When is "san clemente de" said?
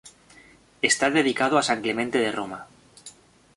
1.69-2.31